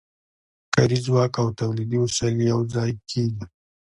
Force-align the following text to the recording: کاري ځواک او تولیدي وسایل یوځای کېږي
کاري 0.73 0.97
ځواک 1.05 1.33
او 1.41 1.47
تولیدي 1.59 1.97
وسایل 2.01 2.37
یوځای 2.51 2.91
کېږي 3.09 3.43